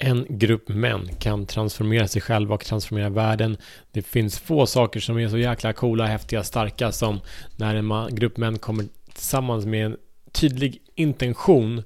[0.00, 3.56] en grupp män kan transformera sig själva och transformera världen.
[3.92, 7.20] Det finns få saker som är så jäkla coola, häftiga, starka som
[7.56, 9.96] när en grupp män kommer tillsammans med en
[10.32, 11.82] tydlig intention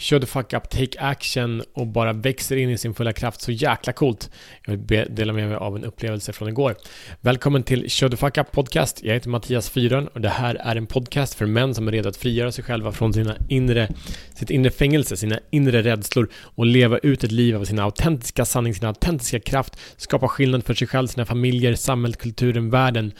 [0.00, 3.40] Shut the fuck up, take action och bara växer in i sin fulla kraft.
[3.40, 4.30] Så jäkla coolt.
[4.66, 6.76] Jag vill dela med mig av en upplevelse från igår.
[7.20, 9.02] Välkommen till Shut the fuck up podcast.
[9.02, 12.08] Jag heter Mattias Fyrön och det här är en podcast för män som är redo
[12.08, 13.88] att frigöra sig själva från sina inre,
[14.34, 18.74] sitt inre fängelse, sina inre rädslor och leva ut ett liv av sin autentiska sanning,
[18.74, 23.12] sin autentiska kraft, skapa skillnad för sig själv, sina familjer, samhället, kulturen, världen.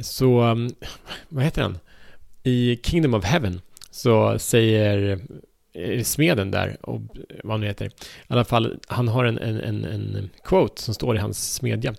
[0.00, 0.70] Så, um,
[1.28, 1.78] vad heter den?
[2.42, 3.60] I Kingdom of Heaven
[3.90, 5.20] så säger
[5.74, 7.00] Eh, smeden där, och
[7.44, 7.86] vad han nu heter.
[7.86, 7.90] I
[8.28, 11.94] alla fall, han har en, en, en, en quote som står i hans smedja.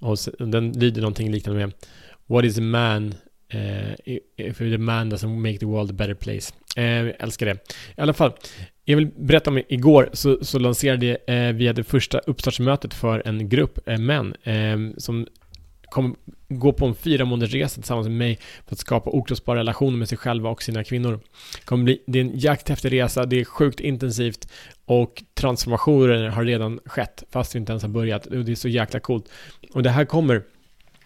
[0.00, 1.74] Och den lyder någonting liknande med
[2.26, 3.14] What is a man
[3.54, 3.92] uh,
[4.36, 6.54] if the man doesn't make the world a better place?
[6.78, 7.52] Uh, jag älskar det.
[7.96, 8.32] I alla fall,
[8.84, 13.48] jag vill berätta om igår så, så lanserade uh, vi det första uppstartsmötet för en
[13.48, 14.34] grupp uh, män
[14.96, 15.26] som
[15.92, 16.14] kommer
[16.48, 20.08] gå på en fyra månaders resa tillsammans med mig för att skapa okrossbara relationer med
[20.08, 21.20] sig själva och sina kvinnor.
[21.58, 24.48] Det, kommer bli, det är en jakthäftig resa, det är sjukt intensivt
[24.84, 28.26] och transformationer har redan skett fast vi inte ens har börjat.
[28.30, 29.28] Det är så jäkla coolt.
[29.72, 30.42] Och det här kommer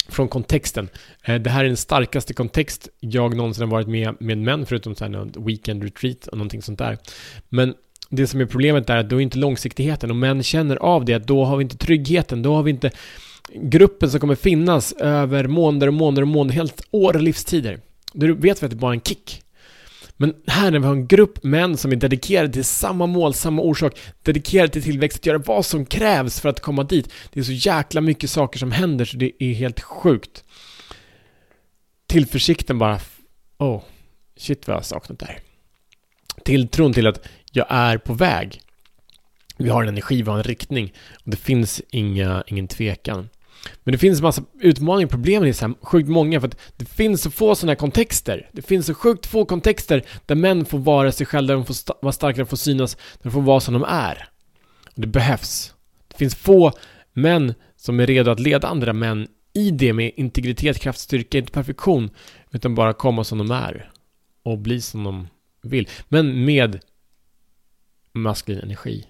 [0.09, 0.89] från kontexten.
[1.25, 4.95] Eh, det här är den starkaste kontext jag någonsin har varit med med män, förutom
[4.95, 6.99] så här weekend retreat och någonting sånt där.
[7.49, 7.75] Men
[8.11, 11.15] det som är problemet är att då är inte långsiktigheten och män känner av det,
[11.15, 12.91] att då har vi inte tryggheten, då har vi inte
[13.55, 17.81] gruppen som kommer finnas över månader och månader och månader, helt år och livstider.
[18.13, 19.43] Då vet vi att det bara är en kick.
[20.17, 23.63] Men här när vi har en grupp män som är dedikerade till samma mål, samma
[23.63, 27.13] orsak, dedikerade till tillväxt, att göra vad som krävs för att komma dit.
[27.33, 30.45] Det är så jäkla mycket saker som händer så det är helt sjukt.
[32.07, 33.01] Tillförsikten bara,
[33.59, 33.83] oh,
[34.37, 35.39] shit vad jag har saknat där.
[36.45, 38.61] Tilltron till att jag är på väg.
[39.57, 40.93] Vi har en energi, vi har en riktning
[41.25, 43.29] och det finns inga, ingen tvekan.
[43.85, 46.61] Men det finns en massa utmaningar, och problem i det här sjukt många för att
[46.77, 48.51] det finns så få sådana här kontexter.
[48.53, 51.75] Det finns så sjukt få kontexter där män får vara sig själva, där de får
[51.75, 54.29] st vara starkare, får synas, där de får vara som de är.
[54.95, 55.75] Och det behövs.
[56.09, 56.73] Det finns få
[57.13, 61.53] män som är redo att leda andra män i det med integritet, kraft, styrka, inte
[61.53, 62.11] perfektion,
[62.51, 63.91] utan bara komma som de är
[64.43, 65.29] och bli som de
[65.63, 65.89] vill.
[66.09, 66.81] Men med
[68.13, 69.07] maskulin energi.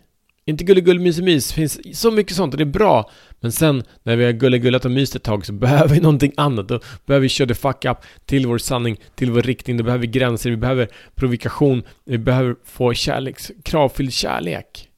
[0.48, 3.10] Inte gulligull mys mys, finns så mycket sånt och det är bra.
[3.40, 6.68] Men sen när vi har gulligullat och myst ett tag så behöver vi någonting annat.
[6.68, 9.76] Då behöver vi köra the fuck up till vår sanning, till vår riktning.
[9.76, 14.88] Då behöver vi gränser, vi behöver provokation, vi behöver få kärleks, kravfylld kärlek.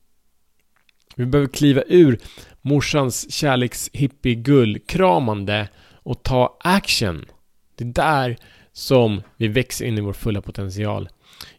[1.16, 2.18] Vi behöver kliva ur
[2.62, 5.68] morsans kärleks hippie gull kramande
[6.02, 7.24] och ta action.
[7.76, 8.36] Det är där
[8.72, 11.08] som vi växer in i vår fulla potential.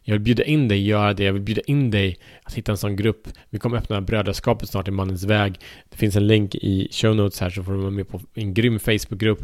[0.02, 1.24] Jag vill bjuda in dig, göra det.
[1.24, 3.28] Jag vill bjuda in dig att hitta en sån grupp.
[3.50, 5.60] Vi kommer öppna brödraskapet snart i Mannens väg.
[5.90, 8.54] Det finns en länk i show notes här så får du vara med på en
[8.54, 9.40] grym Facebookgrupp.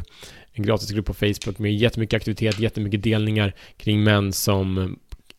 [0.53, 4.97] En gratisgrupp på Facebook med jättemycket aktivitet, jättemycket delningar kring män som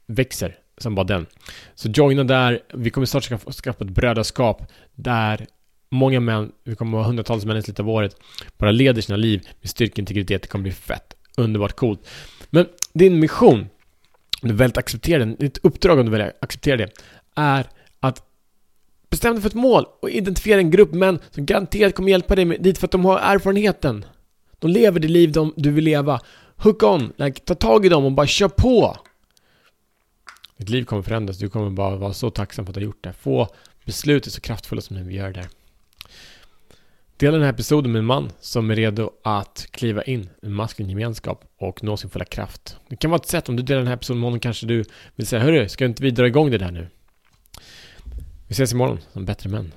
[0.07, 1.25] växer som bara den.
[1.75, 2.59] Så joina där.
[2.73, 5.47] Vi kommer snart skaffa, skaffa ett brödraskap där
[5.89, 8.15] många män, vi kommer ha hundratals män i slutet av året,
[8.57, 10.41] bara leder sina liv med styrka, och integritet.
[10.41, 12.07] Det kommer bli fett, underbart coolt.
[12.49, 13.69] Men din mission
[14.41, 16.89] du väljer att acceptera det, ditt uppdrag om du väljer att acceptera det,
[17.35, 17.67] är
[17.99, 18.23] att
[19.09, 22.45] bestämma dig för ett mål och identifiera en grupp män som garanterat kommer hjälpa dig
[22.45, 24.05] med, dit för att de har erfarenheten.
[24.59, 26.19] De lever det liv de, du vill leva.
[26.55, 28.97] Hook on, like, ta tag i dem och bara kör på.
[30.57, 33.03] Ditt liv kommer förändras, du kommer bara vara så tacksam för att du har gjort
[33.03, 33.13] det.
[33.13, 33.47] Få
[33.85, 35.49] beslutet så kraftfulla som du gör det.
[37.19, 40.89] Dela den här episoden med en man som är redo att kliva in i maskulin
[40.89, 42.77] gemenskap och nå sin fulla kraft.
[42.89, 44.83] Det kan vara ett sätt om du delar den här episoden med honom kanske du
[45.15, 46.87] vill säga Hörru, ska inte vi dra igång det där nu?
[48.47, 49.71] Vi ses imorgon som bättre män.